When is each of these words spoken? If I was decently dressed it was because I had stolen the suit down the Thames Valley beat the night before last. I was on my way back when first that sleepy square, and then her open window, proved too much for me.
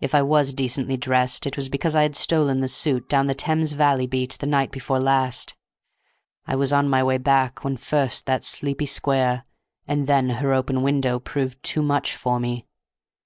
If 0.00 0.14
I 0.14 0.22
was 0.22 0.54
decently 0.54 0.96
dressed 0.96 1.46
it 1.46 1.56
was 1.56 1.68
because 1.68 1.94
I 1.94 2.04
had 2.04 2.16
stolen 2.16 2.60
the 2.60 2.68
suit 2.68 3.06
down 3.06 3.26
the 3.26 3.34
Thames 3.34 3.72
Valley 3.72 4.06
beat 4.06 4.38
the 4.40 4.46
night 4.46 4.70
before 4.72 4.98
last. 4.98 5.56
I 6.46 6.56
was 6.56 6.72
on 6.72 6.88
my 6.88 7.02
way 7.02 7.18
back 7.18 7.62
when 7.62 7.76
first 7.76 8.24
that 8.24 8.44
sleepy 8.44 8.86
square, 8.86 9.44
and 9.86 10.06
then 10.06 10.30
her 10.40 10.54
open 10.54 10.80
window, 10.80 11.18
proved 11.18 11.62
too 11.62 11.82
much 11.82 12.16
for 12.16 12.40
me. 12.40 12.66